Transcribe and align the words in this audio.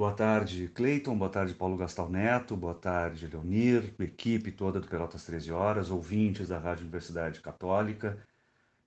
Boa 0.00 0.14
tarde, 0.14 0.66
Cleiton. 0.68 1.14
Boa 1.14 1.28
tarde, 1.28 1.52
Paulo 1.52 1.76
Gastal 1.76 2.08
Neto. 2.08 2.56
Boa 2.56 2.72
tarde, 2.72 3.26
Leonir, 3.26 3.92
equipe 3.98 4.50
toda 4.50 4.80
do 4.80 4.86
Pelotas 4.86 5.26
13 5.26 5.52
Horas, 5.52 5.90
ouvintes 5.90 6.48
da 6.48 6.58
Rádio 6.58 6.84
Universidade 6.84 7.38
Católica. 7.42 8.16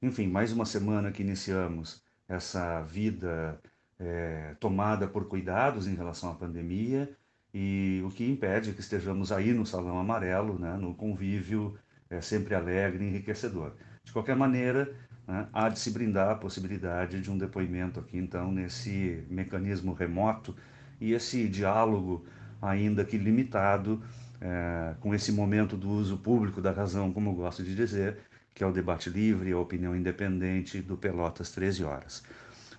Enfim, 0.01 0.27
mais 0.27 0.51
uma 0.51 0.65
semana 0.65 1.11
que 1.11 1.21
iniciamos 1.21 2.01
essa 2.27 2.81
vida 2.81 3.61
é, 3.99 4.55
tomada 4.59 5.07
por 5.07 5.27
cuidados 5.27 5.85
em 5.85 5.93
relação 5.93 6.31
à 6.31 6.33
pandemia 6.33 7.15
e 7.53 8.01
o 8.03 8.09
que 8.09 8.27
impede 8.27 8.73
que 8.73 8.81
estejamos 8.81 9.31
aí 9.31 9.53
no 9.53 9.67
Salão 9.67 9.99
Amarelo, 9.99 10.57
né, 10.57 10.75
no 10.77 10.95
convívio 10.95 11.77
é, 12.09 12.21
sempre 12.21 12.55
alegre 12.55 13.05
e 13.05 13.07
enriquecedor. 13.09 13.75
De 14.03 14.11
qualquer 14.11 14.35
maneira, 14.35 14.91
né, 15.27 15.47
há 15.53 15.69
de 15.69 15.77
se 15.77 15.91
brindar 15.91 16.31
a 16.31 16.35
possibilidade 16.35 17.21
de 17.21 17.29
um 17.29 17.37
depoimento 17.37 17.99
aqui, 17.99 18.17
então, 18.17 18.51
nesse 18.51 19.23
mecanismo 19.29 19.93
remoto 19.93 20.55
e 20.99 21.13
esse 21.13 21.47
diálogo, 21.47 22.25
ainda 22.61 23.03
que 23.05 23.17
limitado, 23.17 24.01
é, 24.41 24.95
com 24.99 25.13
esse 25.13 25.31
momento 25.31 25.77
do 25.77 25.89
uso 25.89 26.17
público 26.17 26.61
da 26.61 26.71
razão, 26.71 27.13
como 27.13 27.29
eu 27.29 27.33
gosto 27.33 27.63
de 27.63 27.75
dizer, 27.75 28.17
que 28.53 28.63
é 28.63 28.67
o 28.67 28.71
debate 28.71 29.09
livre 29.09 29.51
a 29.51 29.57
opinião 29.57 29.95
independente 29.95 30.81
do 30.81 30.97
Pelotas 30.97 31.51
13 31.51 31.83
Horas. 31.83 32.23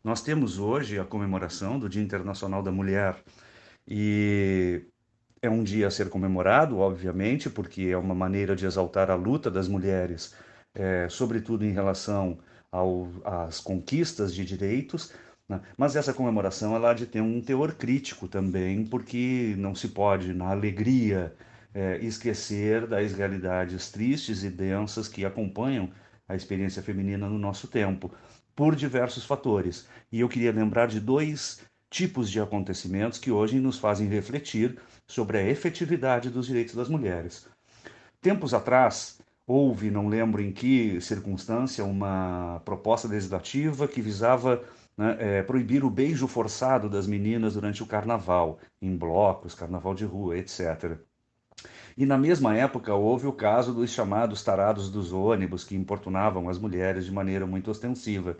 Nós 0.03 0.23
temos 0.23 0.59
hoje 0.59 0.99
a 0.99 1.05
comemoração 1.05 1.79
do 1.79 1.89
Dia 1.89 2.03
Internacional 2.03 2.63
da 2.63 2.71
Mulher 2.71 3.17
e 3.89 4.83
é 5.41 5.51
um 5.51 5.63
dia 5.63 5.87
a 5.87 5.91
ser 5.91 6.09
comemorado, 6.09 6.79
obviamente, 6.79 7.51
porque 7.51 7.83
é 7.83 7.97
uma 7.97 8.15
maneira 8.15 8.55
de 8.55 8.67
exaltar 8.67 9.11
a 9.11 9.15
luta 9.15 9.51
das 9.51 9.69
mulheres, 9.69 10.35
é, 10.75 11.09
sobretudo 11.09 11.65
em 11.65 11.73
relação 11.73 12.39
ao, 12.71 13.09
às 13.25 13.61
conquistas 13.61 14.35
de 14.35 14.45
direitos? 14.45 15.13
Mas 15.77 15.95
essa 15.95 16.15
comemoração 16.15 16.75
ela 16.75 16.91
há 16.91 16.95
de 16.95 17.07
ter 17.07 17.21
um 17.21 17.41
teor 17.41 17.75
crítico 17.75 18.27
também, 18.27 18.85
porque 18.85 19.55
não 19.59 19.75
se 19.75 19.89
pode, 19.89 20.33
na 20.33 20.51
alegria, 20.51 21.35
é, 21.75 21.99
esquecer 21.99 22.87
das 22.87 23.13
realidades 23.13 23.91
tristes 23.91 24.43
e 24.43 24.49
densas 24.49 25.07
que 25.07 25.25
acompanham 25.25 25.91
a 26.27 26.35
experiência 26.35 26.83
feminina 26.83 27.29
no 27.29 27.39
nosso 27.39 27.69
tempo, 27.69 28.11
por 28.57 28.75
diversos 28.75 29.25
fatores. 29.25 29.87
E 30.11 30.21
eu 30.21 30.29
queria 30.29 30.53
lembrar 30.53 30.87
de 30.87 31.01
dois 31.01 31.61
tipos 31.91 32.31
de 32.31 32.41
acontecimentos 32.41 33.19
que 33.19 33.31
hoje 33.31 33.61
nos 33.61 33.79
fazem 33.79 34.09
refletir 34.09 34.79
sobre 35.07 35.39
a 35.39 35.47
efetividade 35.47 36.31
dos 36.31 36.47
direitos 36.47 36.75
das 36.75 36.89
mulheres. 36.89 37.47
Tempos 38.21 38.55
atrás, 38.55 39.21
houve, 39.47 39.91
não 39.91 40.09
lembro 40.09 40.41
em 40.41 40.51
que 40.51 41.01
circunstância, 41.01 41.85
uma 41.85 42.63
proposta 42.65 43.07
legislativa 43.07 43.87
que 43.87 44.01
visava 44.01 44.65
né, 44.97 45.17
é, 45.19 45.43
proibir 45.43 45.85
o 45.85 45.91
beijo 45.91 46.27
forçado 46.27 46.89
das 46.89 47.07
meninas 47.07 47.55
durante 47.55 47.83
o 47.83 47.87
carnaval, 47.87 48.59
em 48.81 48.97
blocos, 48.97 49.55
carnaval 49.55 49.95
de 49.95 50.05
rua, 50.05 50.39
etc. 50.39 50.99
E 51.97 52.05
na 52.05 52.19
mesma 52.19 52.57
época 52.57 52.95
houve 52.95 53.27
o 53.27 53.33
caso 53.33 53.73
dos 53.73 53.91
chamados 53.91 54.43
tarados 54.43 54.91
dos 54.91 55.13
ônibus, 55.13 55.65
que 55.65 55.77
importunavam 55.77 56.49
as 56.49 56.59
mulheres 56.59 57.05
de 57.05 57.13
maneira 57.13 57.47
muito 57.47 57.71
ostensiva. 57.71 58.37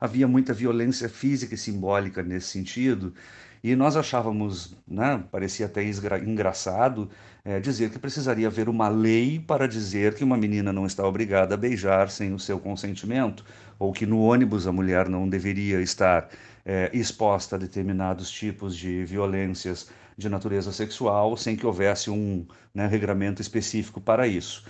Havia 0.00 0.28
muita 0.28 0.52
violência 0.52 1.08
física 1.08 1.54
e 1.54 1.58
simbólica 1.58 2.22
nesse 2.22 2.48
sentido, 2.48 3.14
e 3.62 3.74
nós 3.74 3.96
achávamos, 3.96 4.76
né, 4.86 5.22
parecia 5.30 5.66
até 5.66 5.82
engraçado, 5.84 7.08
é, 7.44 7.60
dizer 7.60 7.90
que 7.90 7.98
precisaria 7.98 8.46
haver 8.46 8.68
uma 8.68 8.88
lei 8.88 9.38
para 9.38 9.66
dizer 9.68 10.14
que 10.14 10.24
uma 10.24 10.36
menina 10.36 10.72
não 10.72 10.86
está 10.86 11.06
obrigada 11.06 11.54
a 11.54 11.56
beijar 11.58 12.10
sem 12.10 12.32
o 12.34 12.38
seu 12.38 12.58
consentimento, 12.58 13.44
ou 13.78 13.92
que 13.92 14.06
no 14.06 14.20
ônibus 14.20 14.66
a 14.66 14.72
mulher 14.72 15.08
não 15.08 15.28
deveria 15.28 15.80
estar 15.80 16.28
é, 16.64 16.90
exposta 16.92 17.56
a 17.56 17.58
determinados 17.58 18.30
tipos 18.30 18.76
de 18.76 19.04
violências 19.04 19.88
de 20.18 20.28
natureza 20.28 20.72
sexual 20.72 21.36
sem 21.36 21.54
que 21.54 21.66
houvesse 21.66 22.10
um 22.10 22.46
né, 22.74 22.86
regramento 22.86 23.42
específico 23.42 24.00
para 24.00 24.26
isso. 24.26 24.64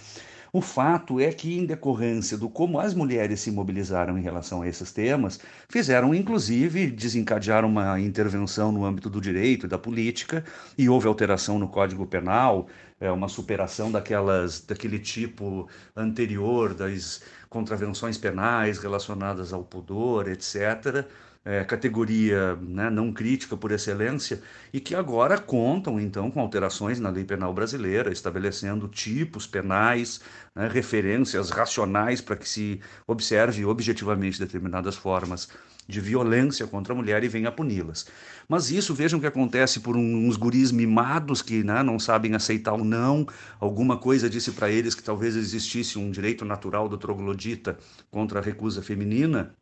O 0.52 0.60
fato 0.60 1.20
é 1.20 1.32
que, 1.32 1.56
em 1.58 1.66
decorrência 1.66 2.36
do 2.36 2.48
como 2.48 2.78
as 2.78 2.94
mulheres 2.94 3.40
se 3.40 3.50
mobilizaram 3.50 4.18
em 4.18 4.22
relação 4.22 4.62
a 4.62 4.68
esses 4.68 4.92
temas, 4.92 5.38
fizeram 5.68 6.14
inclusive 6.14 6.90
desencadear 6.90 7.64
uma 7.64 8.00
intervenção 8.00 8.72
no 8.72 8.84
âmbito 8.84 9.10
do 9.10 9.20
direito 9.20 9.66
e 9.66 9.68
da 9.68 9.78
política, 9.78 10.44
e 10.78 10.88
houve 10.88 11.06
alteração 11.08 11.58
no 11.58 11.68
Código 11.68 12.06
Penal, 12.06 12.68
é, 13.00 13.10
uma 13.10 13.28
superação 13.28 13.90
daquelas, 13.90 14.60
daquele 14.60 14.98
tipo 14.98 15.68
anterior 15.94 16.74
das 16.74 17.22
contravenções 17.48 18.18
penais 18.18 18.78
relacionadas 18.78 19.52
ao 19.52 19.64
pudor, 19.64 20.28
etc 20.28 21.06
é, 21.46 21.62
categoria 21.62 22.56
né, 22.56 22.90
não 22.90 23.12
crítica 23.12 23.56
por 23.56 23.70
excelência 23.70 24.42
e 24.72 24.80
que 24.80 24.96
agora 24.96 25.38
contam 25.38 26.00
então 26.00 26.28
com 26.28 26.40
alterações 26.40 26.98
na 26.98 27.08
lei 27.08 27.24
penal 27.24 27.54
brasileira, 27.54 28.12
estabelecendo 28.12 28.88
tipos 28.88 29.46
penais, 29.46 30.20
né, 30.52 30.66
referências 30.66 31.50
racionais 31.50 32.20
para 32.20 32.34
que 32.34 32.48
se 32.48 32.80
observe 33.06 33.64
objetivamente 33.64 34.40
determinadas 34.40 34.96
formas 34.96 35.48
de 35.88 36.00
violência 36.00 36.66
contra 36.66 36.92
a 36.92 36.96
mulher 36.96 37.22
e 37.22 37.28
venha 37.28 37.52
puni-las. 37.52 38.06
Mas 38.48 38.70
isso, 38.70 38.94
vejam 38.94 39.20
que 39.20 39.26
acontece 39.26 39.80
por 39.80 39.96
uns 39.96 40.36
guris 40.36 40.72
mimados 40.72 41.42
que 41.42 41.62
né, 41.62 41.82
não 41.82 41.98
sabem 41.98 42.34
aceitar 42.34 42.74
o 42.74 42.84
não. 42.84 43.26
Alguma 43.60 43.96
coisa 43.96 44.30
disse 44.30 44.52
para 44.52 44.70
eles 44.70 44.94
que 44.94 45.02
talvez 45.02 45.36
existisse 45.36 45.98
um 45.98 46.10
direito 46.10 46.44
natural 46.44 46.88
do 46.88 46.98
troglodita 46.98 47.78
contra 48.10 48.40
a 48.40 48.42
recusa 48.42 48.82
feminina 48.82 49.54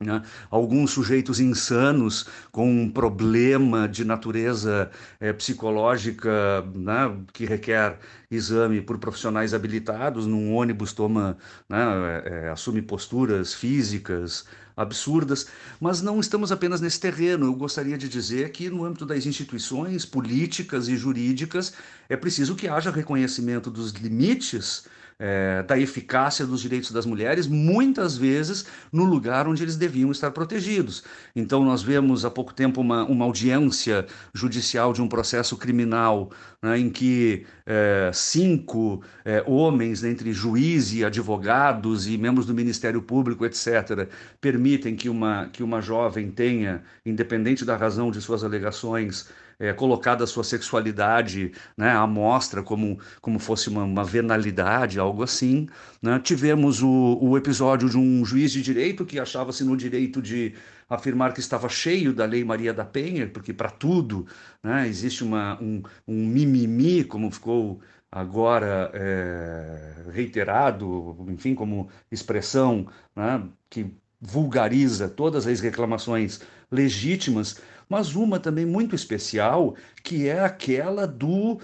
né? 0.00 0.22
Alguns 0.50 0.90
sujeitos 0.90 1.40
insanos 1.40 2.26
com 2.50 2.68
um 2.68 2.90
problema 2.90 3.88
de 3.88 4.04
natureza 4.04 4.90
é, 5.20 5.32
psicológica 5.32 6.62
né, 6.74 7.16
que 7.32 7.46
requer 7.46 7.98
exame 8.30 8.80
por 8.80 8.98
profissionais 8.98 9.54
habilitados, 9.54 10.26
num 10.26 10.54
ônibus 10.54 10.92
toma, 10.92 11.36
né, 11.68 11.78
é, 12.24 12.48
assume 12.50 12.82
posturas 12.82 13.54
físicas 13.54 14.44
absurdas, 14.76 15.48
mas 15.78 16.00
não 16.00 16.18
estamos 16.18 16.50
apenas 16.50 16.80
nesse 16.80 16.98
terreno. 16.98 17.46
Eu 17.46 17.54
gostaria 17.54 17.98
de 17.98 18.08
dizer 18.08 18.50
que 18.50 18.70
no 18.70 18.84
âmbito 18.84 19.04
das 19.04 19.26
instituições 19.26 20.04
políticas 20.04 20.88
e 20.88 20.96
jurídicas 20.96 21.74
é 22.08 22.16
preciso 22.16 22.56
que 22.56 22.68
haja 22.68 22.90
reconhecimento 22.90 23.70
dos 23.70 23.92
limites 23.92 24.86
é, 25.24 25.62
da 25.62 25.78
eficácia 25.78 26.44
dos 26.44 26.60
direitos 26.60 26.90
das 26.90 27.06
mulheres, 27.06 27.46
muitas 27.46 28.16
vezes 28.16 28.66
no 28.92 29.04
lugar 29.04 29.46
onde 29.46 29.62
eles 29.62 29.76
deviam 29.76 30.10
estar 30.10 30.32
protegidos. 30.32 31.04
Então, 31.36 31.64
nós 31.64 31.80
vemos 31.80 32.24
há 32.24 32.30
pouco 32.30 32.52
tempo 32.52 32.80
uma, 32.80 33.04
uma 33.04 33.24
audiência 33.24 34.04
judicial 34.34 34.92
de 34.92 35.00
um 35.00 35.06
processo 35.06 35.56
criminal 35.56 36.32
né, 36.60 36.76
em 36.76 36.90
que 36.90 37.46
é, 37.64 38.10
cinco 38.12 39.00
é, 39.24 39.44
homens, 39.46 40.02
entre 40.02 40.32
juiz 40.32 40.92
e 40.92 41.04
advogados 41.04 42.08
e 42.08 42.18
membros 42.18 42.44
do 42.44 42.52
Ministério 42.52 43.00
Público, 43.00 43.46
etc., 43.46 44.08
permitem 44.40 44.96
que 44.96 45.08
uma, 45.08 45.48
que 45.52 45.62
uma 45.62 45.80
jovem 45.80 46.32
tenha, 46.32 46.82
independente 47.06 47.64
da 47.64 47.76
razão 47.76 48.10
de 48.10 48.20
suas 48.20 48.42
alegações, 48.42 49.28
é, 49.58 49.72
colocado 49.72 50.22
a 50.24 50.26
sua 50.26 50.44
sexualidade 50.44 51.52
né, 51.76 51.90
à 51.90 52.06
mostra 52.06 52.62
como, 52.62 52.98
como 53.20 53.38
fosse 53.38 53.68
uma, 53.68 53.84
uma 53.84 54.04
venalidade, 54.04 54.98
algo 54.98 55.22
assim. 55.22 55.68
Né? 56.00 56.18
Tivemos 56.20 56.82
o, 56.82 57.18
o 57.20 57.36
episódio 57.36 57.88
de 57.88 57.96
um 57.96 58.24
juiz 58.24 58.52
de 58.52 58.62
direito 58.62 59.04
que 59.04 59.18
achava-se 59.18 59.64
no 59.64 59.76
direito 59.76 60.20
de 60.20 60.54
afirmar 60.88 61.32
que 61.32 61.40
estava 61.40 61.68
cheio 61.68 62.12
da 62.12 62.24
Lei 62.24 62.44
Maria 62.44 62.72
da 62.74 62.84
Penha, 62.84 63.26
porque 63.26 63.52
para 63.52 63.70
tudo 63.70 64.26
né, 64.62 64.86
existe 64.88 65.24
uma, 65.24 65.60
um, 65.60 65.82
um 66.06 66.26
mimimi, 66.26 67.04
como 67.04 67.30
ficou 67.30 67.80
agora 68.10 68.90
é, 68.92 70.10
reiterado, 70.12 71.16
enfim, 71.28 71.54
como 71.54 71.88
expressão 72.10 72.86
né, 73.16 73.42
que 73.70 73.94
vulgariza 74.22 75.08
todas 75.08 75.46
as 75.48 75.60
reclamações 75.60 76.40
legítimas, 76.70 77.56
mas 77.88 78.14
uma 78.14 78.38
também 78.38 78.64
muito 78.64 78.94
especial, 78.94 79.74
que 80.02 80.28
é 80.28 80.40
aquela 80.40 81.06
do 81.06 81.58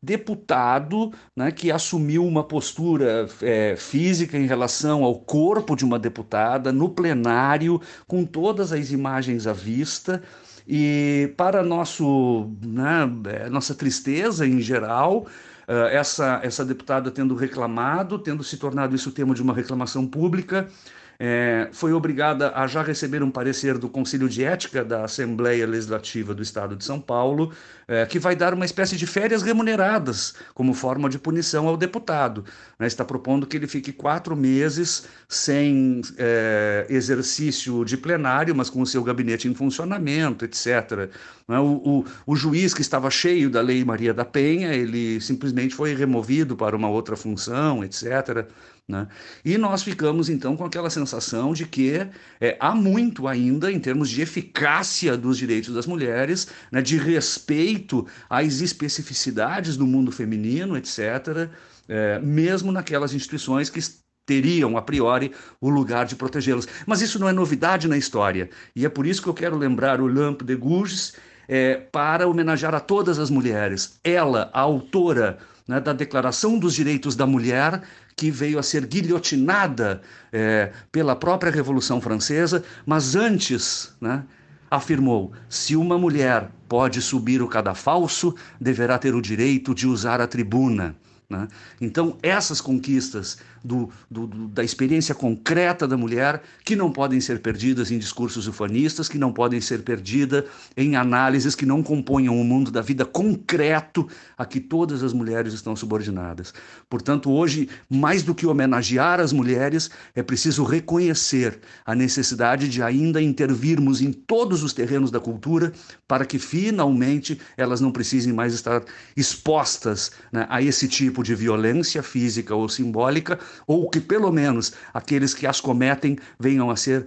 deputado 0.00 1.12
né, 1.34 1.50
que 1.50 1.72
assumiu 1.72 2.24
uma 2.24 2.44
postura 2.44 3.26
é, 3.42 3.74
física 3.76 4.38
em 4.38 4.46
relação 4.46 5.02
ao 5.02 5.18
corpo 5.18 5.74
de 5.74 5.84
uma 5.84 5.98
deputada 5.98 6.70
no 6.70 6.90
plenário, 6.90 7.80
com 8.06 8.24
todas 8.24 8.72
as 8.72 8.92
imagens 8.92 9.46
à 9.46 9.52
vista. 9.52 10.22
E 10.68 11.32
para 11.36 11.62
nosso, 11.62 12.50
né, 12.64 13.10
é, 13.32 13.48
nossa 13.48 13.74
tristeza 13.74 14.46
em 14.46 14.60
geral, 14.60 15.26
uh, 15.68 15.86
essa, 15.90 16.40
essa 16.42 16.64
deputada 16.64 17.10
tendo 17.10 17.34
reclamado, 17.34 18.18
tendo 18.18 18.42
se 18.42 18.56
tornado 18.56 18.94
isso 18.94 19.12
tema 19.12 19.34
de 19.34 19.42
uma 19.42 19.54
reclamação 19.54 20.06
pública, 20.06 20.68
é, 21.18 21.68
foi 21.72 21.92
obrigada 21.92 22.52
a 22.54 22.66
já 22.66 22.82
receber 22.82 23.22
um 23.22 23.30
parecer 23.30 23.78
do 23.78 23.88
Conselho 23.88 24.28
de 24.28 24.44
Ética 24.44 24.84
da 24.84 25.04
Assembleia 25.04 25.66
Legislativa 25.66 26.34
do 26.34 26.42
Estado 26.42 26.76
de 26.76 26.84
São 26.84 27.00
Paulo, 27.00 27.52
é, 27.88 28.04
que 28.04 28.18
vai 28.18 28.36
dar 28.36 28.52
uma 28.52 28.64
espécie 28.64 28.96
de 28.96 29.06
férias 29.06 29.42
remuneradas 29.42 30.34
como 30.54 30.74
forma 30.74 31.08
de 31.08 31.18
punição 31.18 31.68
ao 31.68 31.76
deputado. 31.76 32.44
Né? 32.78 32.86
Está 32.86 33.04
propondo 33.04 33.46
que 33.46 33.56
ele 33.56 33.66
fique 33.66 33.92
quatro 33.92 34.36
meses 34.36 35.06
sem 35.28 36.02
é, 36.18 36.86
exercício 36.90 37.84
de 37.84 37.96
plenário, 37.96 38.54
mas 38.54 38.68
com 38.68 38.82
o 38.82 38.86
seu 38.86 39.02
gabinete 39.02 39.48
em 39.48 39.54
funcionamento, 39.54 40.44
etc. 40.44 41.08
Né? 41.48 41.58
O, 41.58 41.64
o, 41.64 42.04
o 42.26 42.36
juiz 42.36 42.74
que 42.74 42.82
estava 42.82 43.10
cheio 43.10 43.48
da 43.48 43.60
Lei 43.60 43.84
Maria 43.84 44.12
da 44.12 44.24
Penha, 44.24 44.74
ele 44.74 45.20
simplesmente 45.20 45.74
foi 45.74 45.94
removido 45.94 46.56
para 46.56 46.76
uma 46.76 46.88
outra 46.88 47.16
função, 47.16 47.82
etc. 47.84 48.46
Né? 48.88 49.08
E 49.44 49.58
nós 49.58 49.82
ficamos 49.82 50.28
então 50.28 50.56
com 50.56 50.64
aquela 50.64 50.90
sensação 50.90 51.05
de 51.54 51.66
que 51.66 52.06
é, 52.40 52.56
há 52.58 52.74
muito 52.74 53.28
ainda 53.28 53.70
em 53.70 53.78
termos 53.78 54.08
de 54.08 54.22
eficácia 54.22 55.16
dos 55.16 55.38
direitos 55.38 55.74
das 55.74 55.86
mulheres, 55.86 56.48
né, 56.70 56.82
de 56.82 56.96
respeito 56.96 58.06
às 58.28 58.60
especificidades 58.60 59.76
do 59.76 59.86
mundo 59.86 60.10
feminino, 60.10 60.76
etc., 60.76 61.48
é, 61.88 62.18
mesmo 62.18 62.72
naquelas 62.72 63.14
instituições 63.14 63.70
que 63.70 63.80
teriam, 64.26 64.76
a 64.76 64.82
priori, 64.82 65.32
o 65.60 65.70
lugar 65.70 66.04
de 66.04 66.16
protegê-las. 66.16 66.66
Mas 66.84 67.00
isso 67.00 67.18
não 67.18 67.28
é 67.28 67.32
novidade 67.32 67.86
na 67.86 67.96
história. 67.96 68.50
E 68.74 68.84
é 68.84 68.88
por 68.88 69.06
isso 69.06 69.22
que 69.22 69.28
eu 69.28 69.34
quero 69.34 69.56
lembrar 69.56 70.00
o 70.00 70.06
Lampe 70.06 70.44
de 70.44 70.56
Gouges 70.56 71.14
é, 71.48 71.76
para 71.76 72.26
homenagear 72.26 72.74
a 72.74 72.80
todas 72.80 73.20
as 73.20 73.30
mulheres. 73.30 73.98
Ela, 74.02 74.50
a 74.52 74.60
autora 74.60 75.38
né, 75.66 75.80
da 75.80 75.92
Declaração 75.92 76.58
dos 76.58 76.74
Direitos 76.74 77.14
da 77.14 77.26
Mulher, 77.26 77.82
que 78.18 78.30
veio 78.30 78.58
a 78.58 78.62
ser 78.62 78.86
guilhotinada 78.86 80.00
é, 80.32 80.72
pela 80.90 81.14
própria 81.14 81.52
Revolução 81.52 82.00
Francesa, 82.00 82.64
mas 82.86 83.14
antes 83.14 83.94
né, 84.00 84.24
afirmou: 84.70 85.32
se 85.50 85.76
uma 85.76 85.98
mulher 85.98 86.50
pode 86.66 87.02
subir 87.02 87.42
o 87.42 87.48
cadafalso, 87.48 88.34
deverá 88.58 88.98
ter 88.98 89.14
o 89.14 89.20
direito 89.20 89.74
de 89.74 89.86
usar 89.86 90.18
a 90.22 90.26
tribuna. 90.26 90.96
Né? 91.28 91.48
Então, 91.80 92.16
essas 92.22 92.60
conquistas 92.60 93.38
do, 93.64 93.90
do, 94.08 94.28
do, 94.28 94.48
da 94.48 94.62
experiência 94.62 95.12
concreta 95.12 95.86
da 95.86 95.96
mulher, 95.96 96.40
que 96.64 96.76
não 96.76 96.92
podem 96.92 97.20
ser 97.20 97.40
perdidas 97.40 97.90
em 97.90 97.98
discursos 97.98 98.46
ufanistas, 98.46 99.08
que 99.08 99.18
não 99.18 99.32
podem 99.32 99.60
ser 99.60 99.82
perdidas 99.82 100.44
em 100.76 100.94
análises 100.94 101.56
que 101.56 101.66
não 101.66 101.82
componham 101.82 102.40
o 102.40 102.44
mundo 102.44 102.70
da 102.70 102.80
vida 102.80 103.04
concreto 103.04 104.08
a 104.38 104.44
que 104.44 104.60
todas 104.60 105.02
as 105.02 105.12
mulheres 105.12 105.52
estão 105.52 105.74
subordinadas. 105.74 106.54
Portanto, 106.88 107.30
hoje, 107.30 107.68
mais 107.90 108.22
do 108.22 108.34
que 108.34 108.46
homenagear 108.46 109.18
as 109.18 109.32
mulheres, 109.32 109.90
é 110.14 110.22
preciso 110.22 110.62
reconhecer 110.62 111.58
a 111.84 111.94
necessidade 111.94 112.68
de 112.68 112.82
ainda 112.82 113.20
intervirmos 113.20 114.00
em 114.00 114.12
todos 114.12 114.62
os 114.62 114.72
terrenos 114.72 115.10
da 115.10 115.18
cultura 115.18 115.72
para 116.06 116.24
que 116.24 116.38
finalmente 116.38 117.40
elas 117.56 117.80
não 117.80 117.90
precisem 117.90 118.32
mais 118.32 118.54
estar 118.54 118.84
expostas 119.16 120.12
né, 120.30 120.46
a 120.48 120.62
esse 120.62 120.86
tipo 121.16 121.22
de 121.22 121.34
violência 121.34 122.02
física 122.02 122.54
ou 122.54 122.68
simbólica 122.68 123.38
ou 123.66 123.88
que 123.88 124.00
pelo 124.00 124.30
menos 124.30 124.74
aqueles 124.92 125.32
que 125.32 125.46
as 125.46 125.60
cometem 125.60 126.18
venham 126.38 126.70
a 126.70 126.76
ser 126.76 127.06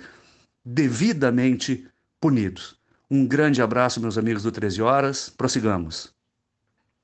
devidamente 0.66 1.88
punidos. 2.20 2.76
Um 3.10 3.28
grande 3.28 3.62
abraço, 3.62 4.02
meus 4.02 4.18
amigos 4.18 4.44
do 4.44 4.52
13 4.52 4.82
Horas. 4.82 5.30
Prossigamos. 5.30 6.19